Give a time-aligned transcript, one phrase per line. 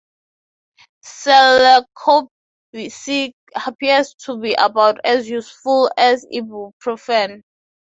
[1.05, 2.25] Celecoxib
[3.67, 7.43] appears to be about as useful as ibuprofen.